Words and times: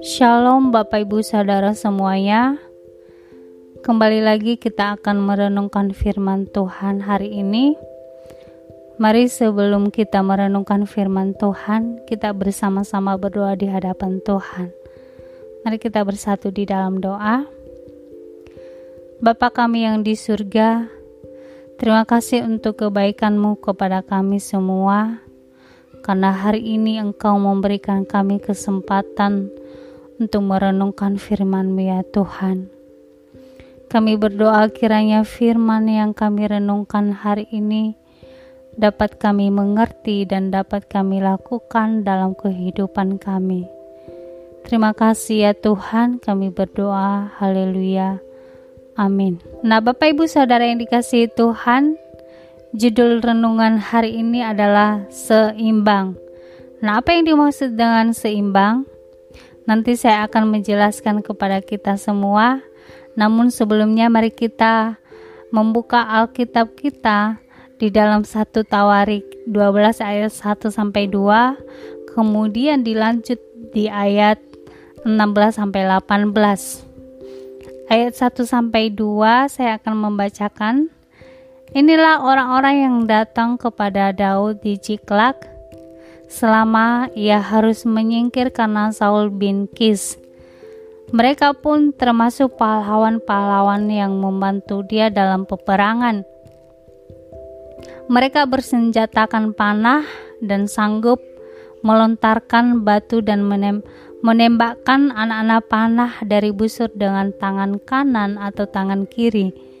Shalom 0.00 0.72
Bapak 0.72 1.04
Ibu 1.04 1.20
Saudara 1.20 1.76
semuanya. 1.76 2.56
Kembali 3.84 4.24
lagi 4.24 4.56
kita 4.56 4.96
akan 4.96 5.20
merenungkan 5.28 5.92
firman 5.92 6.48
Tuhan 6.48 7.04
hari 7.04 7.36
ini. 7.36 7.76
Mari 8.96 9.28
sebelum 9.28 9.92
kita 9.92 10.24
merenungkan 10.24 10.88
firman 10.88 11.36
Tuhan 11.36 12.00
Kita 12.08 12.32
bersama-sama 12.32 13.20
berdoa 13.20 13.52
di 13.52 13.68
hadapan 13.68 14.24
Tuhan. 14.24 14.72
Mari 15.68 15.76
kita 15.76 16.00
bersatu 16.00 16.48
di 16.48 16.64
dalam 16.64 16.96
doa. 16.96 17.44
Bapa 19.20 19.52
kami 19.52 19.84
yang 19.84 20.00
di 20.00 20.16
surga 20.16 20.88
Terima 21.76 22.08
kasih 22.08 22.48
untuk 22.48 22.80
kebaikanmu 22.80 23.60
kepada 23.60 24.00
kami 24.00 24.40
semua 24.40 25.31
karena 26.02 26.34
hari 26.34 26.60
ini 26.60 26.98
Engkau 26.98 27.38
memberikan 27.38 28.02
kami 28.02 28.42
kesempatan 28.42 29.48
untuk 30.18 30.42
merenungkan 30.42 31.16
firman-Mu 31.16 31.82
ya 31.82 32.02
Tuhan. 32.02 32.68
Kami 33.86 34.18
berdoa 34.18 34.66
kiranya 34.74 35.22
firman 35.22 35.86
yang 35.86 36.10
kami 36.10 36.50
renungkan 36.50 37.14
hari 37.14 37.46
ini 37.54 37.94
dapat 38.74 39.20
kami 39.20 39.52
mengerti 39.52 40.24
dan 40.24 40.48
dapat 40.48 40.88
kami 40.88 41.20
lakukan 41.20 42.02
dalam 42.02 42.32
kehidupan 42.32 43.20
kami. 43.20 43.68
Terima 44.64 44.96
kasih 44.96 45.50
ya 45.50 45.52
Tuhan, 45.52 46.22
kami 46.22 46.54
berdoa. 46.54 47.34
Haleluya. 47.36 48.22
Amin. 48.94 49.40
Nah, 49.64 49.80
Bapak 49.80 50.14
Ibu 50.16 50.28
Saudara 50.28 50.68
yang 50.68 50.78
dikasihi 50.78 51.32
Tuhan, 51.32 51.96
judul 52.72 53.20
renungan 53.20 53.76
hari 53.76 54.16
ini 54.16 54.40
adalah 54.40 55.04
seimbang. 55.12 56.16
Nah, 56.80 57.04
apa 57.04 57.12
yang 57.12 57.28
dimaksud 57.28 57.76
dengan 57.76 58.16
seimbang? 58.16 58.88
Nanti 59.68 59.94
saya 59.94 60.26
akan 60.26 60.48
menjelaskan 60.48 61.20
kepada 61.20 61.60
kita 61.60 62.00
semua. 62.00 62.64
Namun 63.12 63.52
sebelumnya 63.52 64.08
mari 64.08 64.32
kita 64.32 64.96
membuka 65.52 66.00
Alkitab 66.00 66.72
kita 66.74 67.36
di 67.76 67.92
dalam 67.92 68.24
satu 68.24 68.64
Tawarik 68.64 69.44
12 69.44 70.00
ayat 70.00 70.32
1 70.32 70.72
sampai 70.72 71.12
2, 71.12 72.16
kemudian 72.16 72.80
dilanjut 72.80 73.36
di 73.76 73.92
ayat 73.92 74.40
16 75.04 75.60
sampai 75.60 75.84
18. 75.84 76.32
Ayat 77.92 78.12
1 78.16 78.48
sampai 78.48 78.88
2 78.88 79.52
saya 79.52 79.76
akan 79.76 80.08
membacakan. 80.08 81.01
Inilah 81.72 82.20
orang-orang 82.20 82.76
yang 82.84 82.96
datang 83.08 83.56
kepada 83.56 84.12
Daud 84.12 84.60
di 84.60 84.76
Ciklak 84.76 85.48
selama 86.28 87.08
ia 87.16 87.40
harus 87.40 87.88
menyingkir 87.88 88.52
karena 88.52 88.92
Saul 88.92 89.32
bin 89.32 89.64
Kis. 89.72 90.20
Mereka 91.16 91.64
pun 91.64 91.96
termasuk 91.96 92.60
pahlawan-pahlawan 92.60 93.88
yang 93.88 94.20
membantu 94.20 94.84
dia 94.84 95.08
dalam 95.08 95.48
peperangan. 95.48 96.28
Mereka 98.12 98.52
bersenjatakan 98.52 99.56
panah 99.56 100.04
dan 100.44 100.68
sanggup 100.68 101.24
melontarkan 101.80 102.84
batu 102.84 103.24
dan 103.24 103.48
menem 103.48 103.80
menembakkan 104.20 105.08
anak-anak 105.08 105.62
panah 105.72 106.12
dari 106.20 106.52
busur 106.52 106.92
dengan 106.92 107.32
tangan 107.32 107.80
kanan 107.80 108.36
atau 108.36 108.68
tangan 108.68 109.08
kiri. 109.08 109.71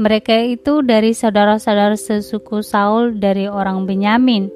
Mereka 0.00 0.56
itu 0.56 0.80
dari 0.80 1.12
saudara-saudara 1.12 2.00
sesuku 2.00 2.64
Saul 2.64 3.20
dari 3.20 3.44
orang 3.44 3.84
Benyamin. 3.84 4.48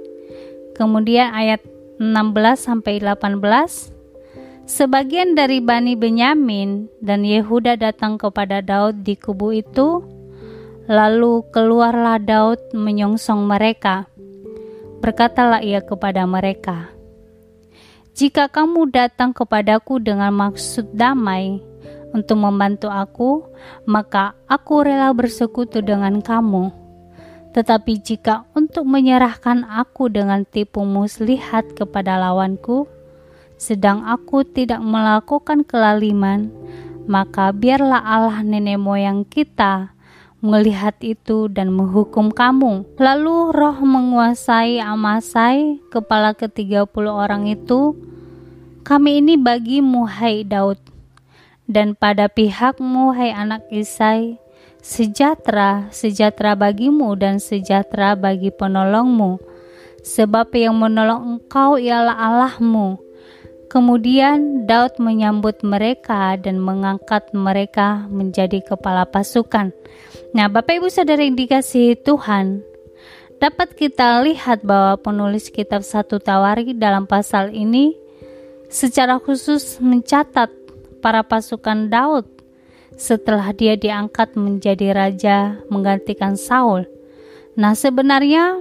Kemudian 0.76 1.32
ayat 1.32 1.64
16 1.96 2.60
sampai 2.60 3.00
18 3.00 3.40
Sebagian 4.68 5.32
dari 5.32 5.64
Bani 5.64 5.96
Benyamin 5.96 6.92
dan 7.00 7.24
Yehuda 7.24 7.80
datang 7.80 8.20
kepada 8.20 8.60
Daud 8.60 9.00
di 9.00 9.16
kubu 9.16 9.56
itu 9.56 10.04
Lalu 10.84 11.48
keluarlah 11.48 12.20
Daud 12.20 12.60
menyongsong 12.76 13.48
mereka 13.48 14.04
Berkatalah 15.00 15.64
ia 15.64 15.80
kepada 15.80 16.28
mereka 16.28 16.92
Jika 18.12 18.52
kamu 18.52 18.92
datang 18.92 19.32
kepadaku 19.32 19.96
dengan 19.96 20.36
maksud 20.36 20.92
damai 20.92 21.64
untuk 22.14 22.38
membantu 22.38 22.92
aku, 22.92 23.46
maka 23.88 24.36
aku 24.46 24.86
rela 24.86 25.10
bersekutu 25.14 25.82
dengan 25.82 26.22
kamu 26.22 26.86
tetapi 27.56 27.96
jika 28.04 28.44
untuk 28.52 28.84
menyerahkan 28.84 29.64
aku 29.64 30.12
dengan 30.12 30.44
tipu 30.44 30.84
muslihat 30.84 31.72
kepada 31.72 32.20
lawanku, 32.20 32.84
sedang 33.56 34.04
aku 34.04 34.44
tidak 34.44 34.84
melakukan 34.84 35.64
kelaliman, 35.64 36.52
maka 37.08 37.56
biarlah 37.56 38.04
Allah 38.04 38.44
nenek 38.44 38.76
moyang 38.76 39.24
kita 39.24 39.96
melihat 40.44 41.00
itu 41.00 41.48
dan 41.48 41.72
menghukum 41.72 42.28
kamu. 42.28 42.84
Lalu 43.00 43.56
roh 43.56 43.78
menguasai 43.80 44.76
Amasai, 44.76 45.80
kepala 45.88 46.36
ketiga 46.36 46.84
puluh 46.84 47.16
orang 47.16 47.48
itu, 47.48 47.96
kami 48.84 49.24
ini 49.24 49.40
bagimu 49.40 50.04
hai 50.04 50.44
Daud, 50.44 50.76
dan 51.66 51.98
pada 51.98 52.30
pihakmu 52.30 53.14
hai 53.14 53.34
anak 53.34 53.66
Isai, 53.70 54.38
Sejahtera, 54.86 55.90
sejahtera 55.90 56.54
bagimu 56.54 57.18
dan 57.18 57.42
sejahtera 57.42 58.14
bagi 58.14 58.54
penolongmu, 58.54 59.42
sebab 60.06 60.54
yang 60.54 60.78
menolong 60.78 61.42
engkau 61.42 61.74
ialah 61.74 62.14
Allahmu. 62.14 62.94
Kemudian 63.66 64.62
Daud 64.62 65.02
menyambut 65.02 65.66
mereka 65.66 66.38
dan 66.38 66.62
mengangkat 66.62 67.34
mereka 67.34 68.06
menjadi 68.06 68.62
kepala 68.62 69.10
pasukan. 69.10 69.74
Nah, 70.30 70.46
Bapak 70.46 70.78
Ibu 70.78 70.86
Saudara 70.86 71.26
yang 71.26 71.34
dikasihi 71.34 71.98
Tuhan, 72.06 72.62
dapat 73.42 73.74
kita 73.74 74.22
lihat 74.22 74.62
bahwa 74.62 75.02
penulis 75.02 75.50
kitab 75.50 75.82
satu 75.82 76.22
Tawari 76.22 76.78
dalam 76.78 77.10
pasal 77.10 77.50
ini 77.50 77.98
secara 78.70 79.18
khusus 79.18 79.82
mencatat 79.82 80.65
para 81.06 81.22
pasukan 81.22 81.86
Daud 81.86 82.26
setelah 82.98 83.54
dia 83.54 83.78
diangkat 83.78 84.34
menjadi 84.34 84.90
raja 84.90 85.62
menggantikan 85.70 86.34
Saul. 86.34 86.82
Nah, 87.54 87.78
sebenarnya 87.78 88.58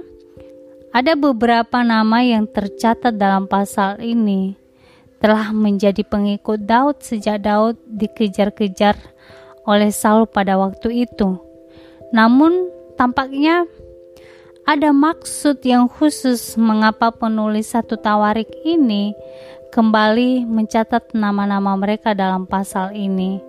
ada 0.94 1.18
beberapa 1.18 1.82
nama 1.82 2.22
yang 2.22 2.46
tercatat 2.46 3.18
dalam 3.18 3.50
pasal 3.50 3.98
ini 3.98 4.54
telah 5.18 5.50
menjadi 5.50 6.06
pengikut 6.06 6.62
Daud 6.62 7.02
sejak 7.02 7.42
Daud 7.42 7.82
dikejar-kejar 7.90 8.94
oleh 9.66 9.90
Saul 9.90 10.30
pada 10.30 10.54
waktu 10.54 11.02
itu. 11.02 11.42
Namun, 12.14 12.70
tampaknya 12.94 13.66
ada 14.70 14.94
maksud 14.94 15.66
yang 15.66 15.90
khusus 15.90 16.54
mengapa 16.54 17.10
penulis 17.10 17.74
satu 17.74 17.98
tawarik 17.98 18.46
ini 18.62 19.18
kembali 19.76 20.48
mencatat 20.48 21.12
nama-nama 21.12 21.76
mereka 21.76 22.16
dalam 22.16 22.48
pasal 22.48 22.96
ini. 22.96 23.44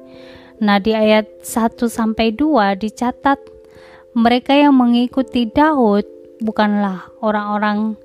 Nah, 0.60 0.76
di 0.76 0.92
ayat 0.92 1.24
1 1.40 1.88
sampai 1.88 2.36
2 2.36 2.76
dicatat 2.76 3.40
mereka 4.12 4.52
yang 4.52 4.76
mengikuti 4.76 5.48
Daud 5.48 6.04
bukanlah 6.44 7.08
orang-orang 7.24 7.96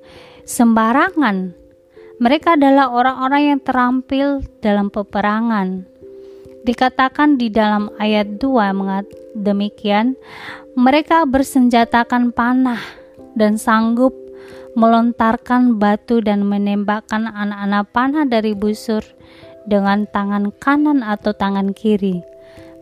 sembarangan. 0.47 1.51
Mereka 2.23 2.55
adalah 2.55 2.95
orang-orang 2.95 3.41
yang 3.51 3.59
terampil 3.59 4.39
dalam 4.63 4.87
peperangan. 4.87 5.83
Dikatakan 6.63 7.35
di 7.35 7.51
dalam 7.51 7.91
ayat 7.99 8.39
2 8.39 8.71
mengat 8.71 9.03
demikian, 9.35 10.15
mereka 10.79 11.27
bersenjatakan 11.27 12.31
panah 12.31 12.79
dan 13.35 13.59
sanggup 13.59 14.22
melontarkan 14.73 15.77
batu 15.77 16.21
dan 16.21 16.45
menembakkan 16.45 17.29
anak-anak 17.29 17.83
panah 17.93 18.25
dari 18.25 18.57
busur 18.57 19.01
dengan 19.69 20.09
tangan 20.09 20.51
kanan 20.59 21.05
atau 21.05 21.31
tangan 21.31 21.71
kiri. 21.71 22.21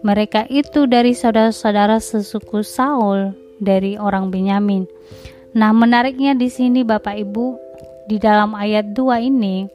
Mereka 0.02 0.50
itu 0.50 0.90
dari 0.90 1.14
saudara-saudara 1.14 2.02
sesuku 2.02 2.66
Saul 2.66 3.38
dari 3.62 4.02
orang 4.02 4.34
Benyamin. 4.34 4.90
Nah, 5.54 5.70
menariknya 5.76 6.34
di 6.34 6.50
sini 6.50 6.82
Bapak 6.82 7.22
Ibu, 7.22 7.46
di 8.10 8.18
dalam 8.18 8.58
ayat 8.58 8.98
2 8.98 9.30
ini 9.30 9.70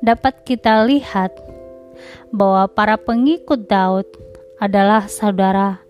dapat 0.00 0.46
kita 0.46 0.88
lihat 0.88 1.34
bahwa 2.32 2.70
para 2.70 2.96
pengikut 2.96 3.68
Daud 3.68 4.06
adalah 4.62 5.06
saudara 5.10 5.82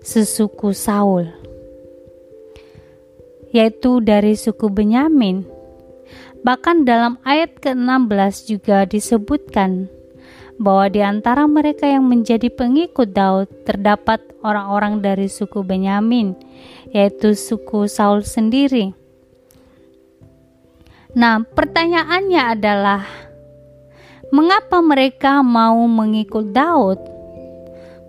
sesuku 0.00 0.72
Saul, 0.72 1.28
yaitu 3.58 3.98
dari 3.98 4.38
suku 4.38 4.70
Benyamin. 4.70 5.42
Bahkan 6.46 6.86
dalam 6.86 7.18
ayat 7.26 7.58
ke-16 7.58 8.46
juga 8.46 8.86
disebutkan 8.86 9.90
bahwa 10.62 10.86
di 10.86 11.02
antara 11.02 11.50
mereka 11.50 11.90
yang 11.90 12.06
menjadi 12.06 12.46
pengikut 12.54 13.10
Daud 13.10 13.50
terdapat 13.66 14.22
orang-orang 14.46 15.02
dari 15.02 15.26
suku 15.26 15.66
Benyamin, 15.66 16.38
yaitu 16.94 17.34
suku 17.34 17.90
Saul 17.90 18.22
sendiri. 18.22 18.94
Nah, 21.18 21.42
pertanyaannya 21.42 22.42
adalah 22.54 23.02
mengapa 24.30 24.78
mereka 24.78 25.42
mau 25.42 25.82
mengikut 25.90 26.54
Daud? 26.54 27.02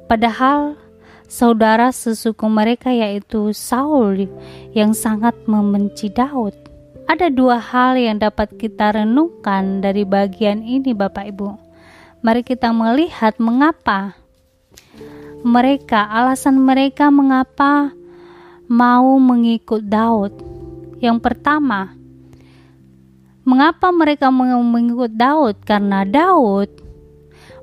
Padahal 0.05 0.77
saudara 1.29 1.93
sesuku 1.93 2.49
mereka 2.49 2.89
yaitu 2.89 3.53
Saul 3.53 4.25
yang 4.73 4.97
sangat 4.97 5.37
membenci 5.45 6.09
Daud. 6.09 6.57
Ada 7.05 7.29
dua 7.29 7.61
hal 7.61 7.97
yang 7.97 8.17
dapat 8.17 8.57
kita 8.57 8.97
renungkan 8.97 9.81
dari 9.81 10.05
bagian 10.05 10.65
ini 10.65 10.93
Bapak 10.93 11.25
Ibu. 11.29 11.49
Mari 12.25 12.41
kita 12.43 12.73
melihat 12.75 13.37
mengapa 13.39 14.19
mereka, 15.39 16.03
alasan 16.11 16.59
mereka 16.59 17.07
mengapa 17.07 17.95
mau 18.67 19.15
mengikut 19.17 19.87
Daud. 19.87 20.35
Yang 20.99 21.17
pertama, 21.23 21.95
mengapa 23.47 23.89
mereka 23.89 24.27
mengikut 24.35 25.15
Daud? 25.15 25.63
Karena 25.63 26.03
Daud 26.03 26.69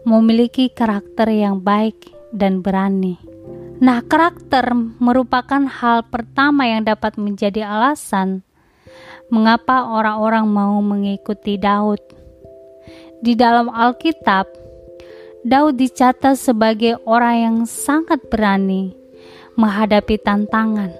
memiliki 0.08 0.72
karakter 0.72 1.28
yang 1.30 1.60
baik 1.60 2.10
dan 2.32 2.64
berani. 2.64 3.35
Nah, 3.76 4.00
karakter 4.00 4.72
merupakan 4.96 5.60
hal 5.68 6.08
pertama 6.08 6.64
yang 6.64 6.88
dapat 6.88 7.20
menjadi 7.20 7.68
alasan 7.68 8.40
mengapa 9.28 9.90
orang-orang 9.90 10.46
mau 10.48 10.80
mengikuti 10.80 11.60
Daud. 11.60 12.00
Di 13.20 13.36
dalam 13.36 13.68
Alkitab, 13.68 14.46
Daud 15.44 15.76
dicatat 15.76 16.40
sebagai 16.40 16.96
orang 17.04 17.36
yang 17.36 17.56
sangat 17.68 18.22
berani 18.32 18.96
menghadapi 19.60 20.24
tantangan. 20.24 20.92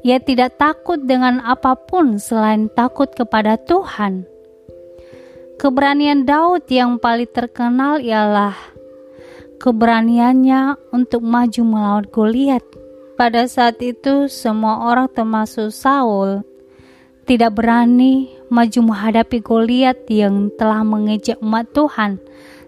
Ia 0.00 0.22
tidak 0.22 0.56
takut 0.56 1.02
dengan 1.02 1.42
apa 1.42 1.74
pun 1.74 2.16
selain 2.16 2.70
takut 2.72 3.10
kepada 3.12 3.58
Tuhan. 3.60 4.24
Keberanian 5.56 6.28
Daud 6.28 6.68
yang 6.68 7.00
paling 7.00 7.28
terkenal 7.32 7.98
ialah 7.98 8.75
keberaniannya 9.58 10.76
untuk 10.92 11.24
maju 11.24 11.62
melawan 11.64 12.06
Goliat. 12.08 12.62
Pada 13.16 13.48
saat 13.48 13.80
itu, 13.80 14.28
semua 14.28 14.92
orang 14.92 15.08
termasuk 15.08 15.72
Saul 15.72 16.44
tidak 17.26 17.58
berani 17.58 18.30
maju 18.52 18.92
menghadapi 18.92 19.42
Goliat 19.42 20.06
yang 20.06 20.54
telah 20.54 20.86
mengejek 20.86 21.40
umat 21.42 21.66
Tuhan. 21.74 22.22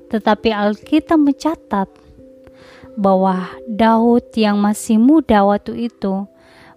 Tetapi 0.09 0.51
Alkitab 0.51 1.21
mencatat 1.21 1.89
bahwa 2.99 3.47
Daud 3.71 4.35
yang 4.35 4.59
masih 4.59 4.99
muda 4.99 5.47
waktu 5.47 5.87
itu 5.87 6.27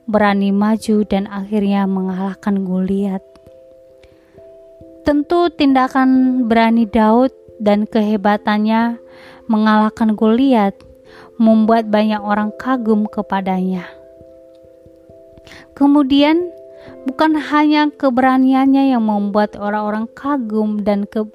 berani 0.05 0.53
maju 0.53 1.01
dan 1.07 1.25
akhirnya 1.25 1.89
mengalahkan 1.89 2.61
Goliat. 2.61 3.23
Tentu 5.01 5.49
tindakan 5.49 6.43
berani 6.45 6.85
Daud 6.85 7.33
dan 7.57 7.89
kehebatannya 7.89 9.01
mengalahkan 9.51 10.15
Goliat 10.15 10.71
membuat 11.35 11.91
banyak 11.91 12.23
orang 12.23 12.55
kagum 12.55 13.03
kepadanya. 13.03 13.83
Kemudian 15.75 16.47
bukan 17.03 17.35
hanya 17.35 17.91
keberaniannya 17.91 18.95
yang 18.95 19.03
membuat 19.03 19.59
orang-orang 19.59 20.07
kagum 20.15 20.85
dan 20.87 21.03
ke 21.03 21.27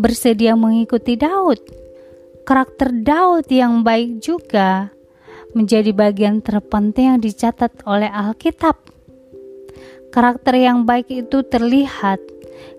bersedia 0.00 0.56
mengikuti 0.56 1.20
Daud, 1.20 1.60
karakter 2.48 2.94
Daud 3.04 3.44
yang 3.52 3.84
baik 3.84 4.24
juga 4.24 4.88
menjadi 5.52 5.90
bagian 5.90 6.40
terpenting 6.40 7.18
yang 7.18 7.20
dicatat 7.20 7.82
oleh 7.84 8.08
Alkitab. 8.08 8.78
Karakter 10.10 10.58
yang 10.58 10.86
baik 10.86 11.06
itu 11.10 11.42
terlihat 11.46 12.18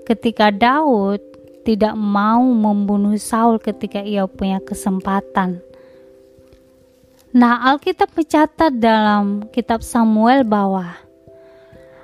ketika 0.04 0.51
Daud 0.51 1.31
tidak 1.61 1.93
mau 1.93 2.41
membunuh 2.41 3.17
Saul 3.21 3.61
ketika 3.61 4.01
ia 4.01 4.25
punya 4.25 4.57
kesempatan. 4.61 5.61
Nah, 7.31 7.63
Alkitab 7.71 8.11
mencatat 8.11 8.75
dalam 8.75 9.47
kitab 9.55 9.79
Samuel 9.79 10.43
bahwa 10.43 10.99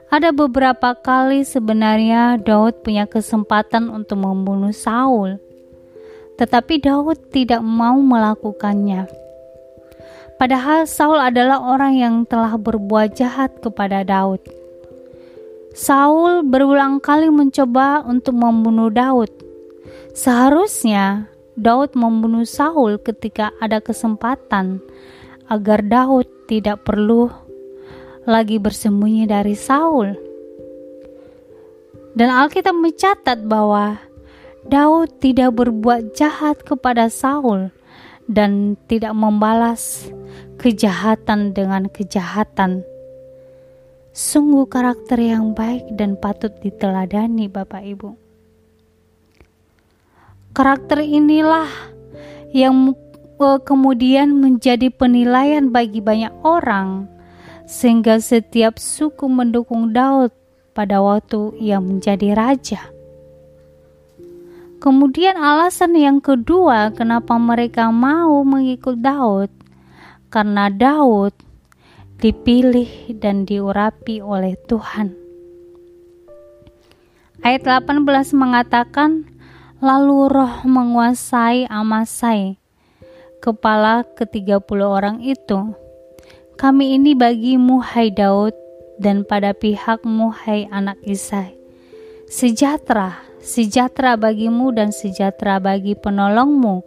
ada 0.07 0.31
beberapa 0.31 0.95
kali 0.95 1.43
sebenarnya 1.43 2.39
Daud 2.39 2.79
punya 2.79 3.03
kesempatan 3.03 3.91
untuk 3.91 4.23
membunuh 4.23 4.71
Saul, 4.71 5.35
tetapi 6.39 6.79
Daud 6.79 7.27
tidak 7.27 7.59
mau 7.59 7.99
melakukannya. 7.99 9.03
Padahal 10.39 10.87
Saul 10.87 11.19
adalah 11.19 11.59
orang 11.59 11.97
yang 11.99 12.15
telah 12.23 12.55
berbuat 12.55 13.19
jahat 13.19 13.57
kepada 13.59 14.07
Daud. 14.07 14.39
Saul 15.75 16.45
berulang 16.47 17.03
kali 17.03 17.27
mencoba 17.27 18.05
untuk 18.07 18.37
membunuh 18.37 18.87
Daud. 18.87 19.46
Seharusnya 20.17 21.29
Daud 21.57 21.97
membunuh 21.97 22.45
Saul 22.45 23.01
ketika 23.01 23.49
ada 23.57 23.81
kesempatan 23.81 24.77
agar 25.49 25.81
Daud 25.81 26.29
tidak 26.45 26.85
perlu 26.85 27.33
lagi 28.27 28.59
bersembunyi 28.59 29.25
dari 29.25 29.55
Saul. 29.55 30.13
Dan 32.17 32.29
Alkitab 32.33 32.75
mencatat 32.75 33.45
bahwa 33.45 34.01
Daud 34.67 35.21
tidak 35.23 35.55
berbuat 35.55 36.17
jahat 36.17 36.59
kepada 36.65 37.07
Saul 37.07 37.71
dan 38.27 38.75
tidak 38.91 39.15
membalas 39.15 40.11
kejahatan 40.59 41.55
dengan 41.55 41.87
kejahatan. 41.87 42.83
Sungguh 44.11 44.65
karakter 44.67 45.21
yang 45.21 45.53
baik 45.53 45.87
dan 45.95 46.19
patut 46.19 46.51
diteladani 46.59 47.47
Bapak 47.47 47.85
Ibu. 47.85 48.26
Karakter 50.57 51.05
inilah 51.05 51.69
yang 52.49 52.97
eh, 53.37 53.59
kemudian 53.61 54.33
menjadi 54.41 54.89
penilaian 54.89 55.69
bagi 55.69 56.01
banyak 56.01 56.33
orang 56.41 57.05
sehingga 57.69 58.17
setiap 58.17 58.81
suku 58.81 59.29
mendukung 59.29 59.93
Daud 59.93 60.33
pada 60.73 60.97
waktu 60.97 61.53
ia 61.61 61.77
menjadi 61.77 62.33
raja. 62.33 62.81
Kemudian 64.81 65.37
alasan 65.37 65.93
yang 65.93 66.17
kedua 66.17 66.89
kenapa 66.89 67.37
mereka 67.37 67.93
mau 67.93 68.41
mengikut 68.41 68.97
Daud 68.97 69.53
karena 70.33 70.73
Daud 70.73 71.37
dipilih 72.17 73.13
dan 73.21 73.45
diurapi 73.45 74.25
oleh 74.25 74.57
Tuhan. 74.65 75.13
Ayat 77.45 77.85
18 77.85 78.33
mengatakan, 78.33 79.36
Lalu 79.77 80.17
roh 80.25 80.65
menguasai 80.65 81.69
Amasai, 81.69 82.57
kepala 83.37 84.01
ke-30 84.17 84.79
orang 84.81 85.21
itu. 85.21 85.77
Kami 86.57 86.97
ini 86.97 87.13
bagimu, 87.13 87.77
hai 87.85 88.09
Daud, 88.09 88.57
dan 88.97 89.21
pada 89.21 89.53
pihakmu, 89.53 90.33
hai 90.33 90.65
anak 90.73 90.97
Isai. 91.05 91.53
Sejahtera 92.25 93.27
sejahtera 93.47 94.17
bagimu 94.19 94.73
dan 94.73 94.89
sejahtera 94.89 95.61
bagi 95.61 95.95
penolongmu, 95.95 96.83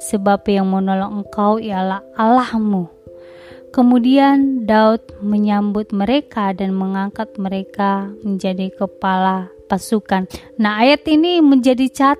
sebab 0.00 0.42
yang 0.48 0.66
menolong 0.72 1.22
engkau 1.22 1.60
ialah 1.60 2.02
Allahmu. 2.18 2.88
Kemudian 3.70 4.66
Daud 4.66 5.22
menyambut 5.22 5.94
mereka 5.94 6.50
dan 6.50 6.74
mengangkat 6.74 7.30
mereka 7.38 8.10
menjadi 8.26 8.74
kepala 8.74 9.46
pasukan. 9.70 10.26
Nah, 10.58 10.82
ayat 10.82 11.06
ini 11.06 11.38
menjadi 11.38 11.86
cat 11.86 12.18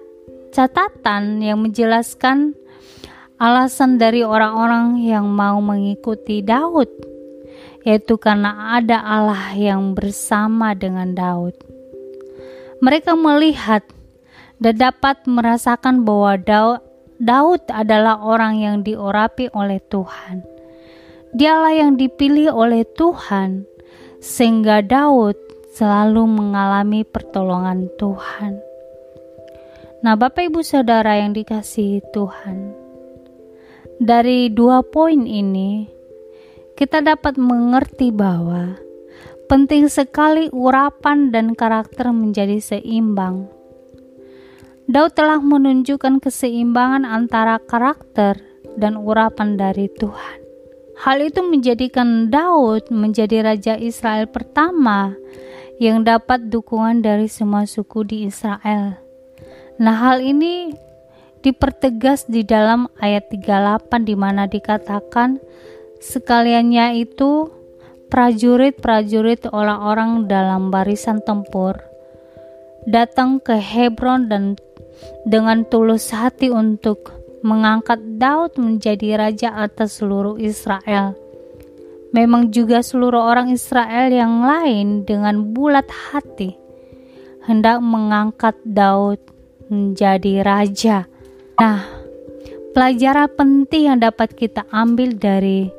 catatan 0.50 1.38
yang 1.42 1.62
menjelaskan 1.62 2.54
alasan 3.40 3.96
dari 3.96 4.20
orang-orang 4.20 5.00
yang 5.00 5.30
mau 5.30 5.62
mengikuti 5.64 6.44
Daud, 6.44 6.90
yaitu 7.86 8.20
karena 8.20 8.76
ada 8.76 9.00
Allah 9.00 9.56
yang 9.56 9.96
bersama 9.96 10.76
dengan 10.76 11.16
Daud. 11.16 11.56
Mereka 12.84 13.16
melihat 13.16 13.84
dan 14.60 14.76
dapat 14.76 15.24
merasakan 15.24 16.04
bahwa 16.04 16.36
Daud 17.20 17.62
adalah 17.72 18.20
orang 18.20 18.60
yang 18.60 18.76
diurapi 18.84 19.48
oleh 19.56 19.80
Tuhan. 19.88 20.44
Dialah 21.32 21.72
yang 21.72 21.96
dipilih 21.96 22.52
oleh 22.52 22.84
Tuhan, 22.98 23.64
sehingga 24.20 24.84
Daud 24.84 25.38
selalu 25.72 26.28
mengalami 26.28 27.06
pertolongan 27.08 27.88
Tuhan. 27.96 28.69
Nah, 30.00 30.16
Bapak 30.16 30.48
Ibu 30.48 30.64
Saudara 30.64 31.20
yang 31.20 31.36
dikasihi 31.36 32.00
Tuhan, 32.16 32.72
dari 34.00 34.48
dua 34.48 34.80
poin 34.80 35.28
ini 35.28 35.88
kita 36.76 37.04
dapat 37.04 37.36
mengerti 37.36 38.08
bahwa 38.08 38.80
Penting 39.50 39.90
sekali 39.90 40.46
urapan 40.54 41.34
dan 41.34 41.58
karakter 41.58 42.14
menjadi 42.14 42.62
seimbang. 42.62 43.50
Daud 44.86 45.18
telah 45.18 45.42
menunjukkan 45.42 46.22
keseimbangan 46.22 47.02
antara 47.02 47.58
karakter 47.58 48.38
dan 48.78 48.94
urapan 48.94 49.58
dari 49.58 49.90
Tuhan. 49.90 50.38
Hal 51.02 51.18
itu 51.26 51.42
menjadikan 51.42 52.30
Daud 52.30 52.94
menjadi 52.94 53.42
raja 53.42 53.74
Israel 53.74 54.30
pertama 54.30 55.18
yang 55.82 56.06
dapat 56.06 56.46
dukungan 56.46 57.02
dari 57.02 57.26
semua 57.26 57.66
suku 57.66 58.06
di 58.06 58.30
Israel. 58.30 59.02
Nah, 59.80 59.96
hal 59.96 60.20
ini 60.20 60.76
dipertegas 61.40 62.28
di 62.28 62.44
dalam 62.44 62.84
ayat 63.00 63.32
38 63.32 64.04
di 64.04 64.12
mana 64.12 64.44
dikatakan 64.44 65.40
sekaliannya 66.04 67.00
itu 67.00 67.48
prajurit-prajurit 68.12 69.48
orang-orang 69.48 70.28
dalam 70.28 70.68
barisan 70.68 71.24
tempur 71.24 71.80
datang 72.84 73.40
ke 73.40 73.56
Hebron 73.56 74.28
dan 74.28 74.56
dengan 75.24 75.64
tulus 75.64 76.12
hati 76.12 76.52
untuk 76.52 77.16
mengangkat 77.40 78.20
Daud 78.20 78.60
menjadi 78.60 79.16
raja 79.16 79.56
atas 79.56 80.00
seluruh 80.00 80.36
Israel. 80.36 81.16
Memang 82.12 82.52
juga 82.52 82.84
seluruh 82.84 83.22
orang 83.22 83.48
Israel 83.54 84.12
yang 84.12 84.44
lain 84.44 85.08
dengan 85.08 85.54
bulat 85.54 85.88
hati 85.88 86.52
hendak 87.48 87.80
mengangkat 87.80 88.58
Daud 88.66 89.22
menjadi 89.70 90.42
raja. 90.42 91.06
Nah, 91.56 91.86
pelajaran 92.74 93.30
penting 93.38 93.88
yang 93.88 93.98
dapat 94.02 94.34
kita 94.34 94.66
ambil 94.74 95.14
dari 95.14 95.70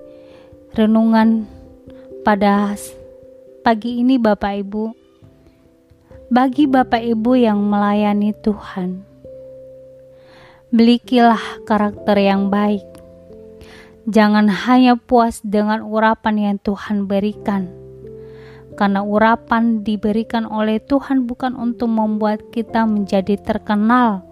renungan 0.74 1.46
pada 2.24 2.74
pagi 3.62 4.00
ini 4.00 4.16
Bapak 4.16 4.54
Ibu. 4.64 4.84
Bagi 6.32 6.64
Bapak 6.64 7.04
Ibu 7.04 7.36
yang 7.36 7.60
melayani 7.60 8.32
Tuhan, 8.32 9.04
milikilah 10.72 11.68
karakter 11.68 12.16
yang 12.16 12.48
baik 12.48 12.92
Jangan 14.10 14.50
hanya 14.50 14.98
puas 14.98 15.46
dengan 15.46 15.86
urapan 15.86 16.36
yang 16.42 16.58
Tuhan 16.58 17.06
berikan, 17.06 17.70
karena 18.80 19.04
urapan 19.04 19.84
diberikan 19.84 20.48
oleh 20.48 20.80
Tuhan 20.80 21.28
bukan 21.28 21.56
untuk 21.60 21.92
membuat 21.92 22.52
kita 22.56 22.88
menjadi 22.88 23.36
terkenal, 23.40 24.24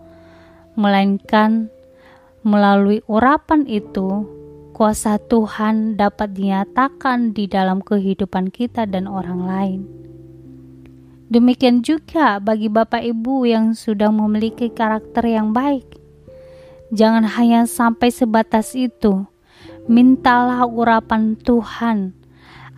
melainkan 0.80 1.68
melalui 2.42 3.04
urapan 3.06 3.68
itu 3.68 4.26
kuasa 4.72 5.20
Tuhan 5.20 6.00
dapat 6.00 6.40
dinyatakan 6.40 7.36
di 7.36 7.52
dalam 7.52 7.84
kehidupan 7.84 8.48
kita 8.48 8.88
dan 8.88 9.12
orang 9.12 9.42
lain. 9.44 9.82
Demikian 11.30 11.86
juga 11.86 12.42
bagi 12.42 12.72
Bapak 12.72 13.06
Ibu 13.06 13.46
yang 13.46 13.78
sudah 13.78 14.10
memiliki 14.10 14.72
karakter 14.74 15.30
yang 15.30 15.54
baik. 15.54 15.86
Jangan 16.90 17.22
hanya 17.38 17.70
sampai 17.70 18.10
sebatas 18.10 18.74
itu, 18.74 19.30
mintalah 19.86 20.66
urapan 20.66 21.38
Tuhan 21.38 22.18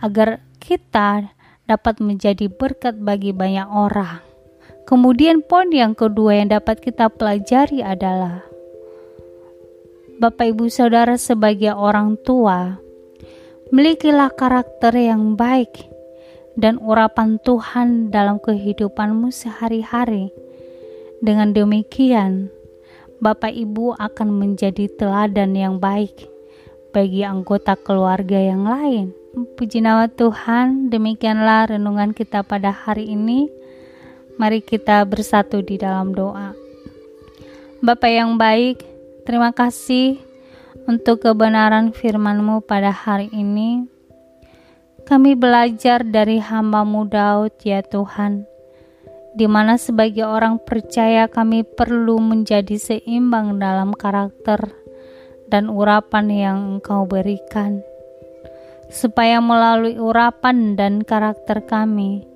agar 0.04 0.44
kita 0.60 1.32
dapat 1.66 2.02
menjadi 2.02 2.50
berkat 2.50 2.98
bagi 2.98 3.30
banyak 3.30 3.68
orang. 3.70 4.22
Kemudian 4.82 5.46
poin 5.46 5.70
yang 5.70 5.94
kedua 5.94 6.42
yang 6.42 6.50
dapat 6.50 6.82
kita 6.82 7.06
pelajari 7.06 7.80
adalah 7.80 8.42
Bapak 10.18 10.54
Ibu 10.54 10.70
Saudara 10.70 11.18
sebagai 11.18 11.74
orang 11.74 12.14
tua, 12.22 12.78
milikilah 13.74 14.30
karakter 14.34 14.94
yang 14.94 15.34
baik 15.34 15.90
dan 16.54 16.76
urapan 16.78 17.40
Tuhan 17.40 18.12
dalam 18.12 18.36
kehidupanmu 18.38 19.32
sehari-hari. 19.32 20.30
Dengan 21.22 21.54
demikian, 21.54 22.50
Bapak 23.22 23.54
Ibu 23.54 23.94
akan 23.96 24.28
menjadi 24.34 24.90
teladan 24.98 25.54
yang 25.54 25.78
baik 25.78 26.26
bagi 26.90 27.22
anggota 27.22 27.78
keluarga 27.78 28.36
yang 28.36 28.66
lain. 28.66 29.21
Puji 29.32 29.80
nama 29.80 30.12
Tuhan, 30.12 30.92
demikianlah 30.92 31.72
renungan 31.72 32.12
kita 32.12 32.44
pada 32.44 32.68
hari 32.68 33.16
ini. 33.16 33.48
Mari 34.36 34.60
kita 34.60 35.08
bersatu 35.08 35.64
di 35.64 35.80
dalam 35.80 36.12
doa. 36.12 36.52
Bapak 37.80 38.12
yang 38.12 38.36
baik, 38.36 38.84
terima 39.24 39.56
kasih 39.56 40.20
untuk 40.84 41.24
kebenaran 41.24 41.96
firman-Mu 41.96 42.60
pada 42.68 42.92
hari 42.92 43.32
ini. 43.32 43.88
Kami 45.08 45.32
belajar 45.32 46.04
dari 46.04 46.36
hambamu 46.36 47.08
Daud 47.08 47.56
ya 47.64 47.80
Tuhan, 47.80 48.44
di 49.32 49.48
mana 49.48 49.80
sebagai 49.80 50.28
orang 50.28 50.60
percaya 50.60 51.24
kami 51.24 51.64
perlu 51.64 52.20
menjadi 52.20 52.76
seimbang 52.76 53.56
dalam 53.56 53.96
karakter 53.96 54.76
dan 55.48 55.72
urapan 55.72 56.28
yang 56.28 56.58
Engkau 56.76 57.08
berikan, 57.08 57.80
supaya 58.92 59.40
melalui 59.40 59.96
urapan 59.96 60.76
dan 60.76 61.00
karakter 61.00 61.64
kami, 61.64 62.28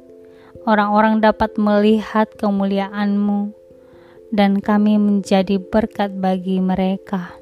orang-orang 0.65 1.21
dapat 1.21 1.55
melihat 1.61 2.33
kemuliaan-Mu, 2.41 3.53
dan 4.33 4.59
kami 4.65 4.97
menjadi 4.97 5.61
berkat 5.61 6.17
bagi 6.17 6.59
mereka. 6.59 7.37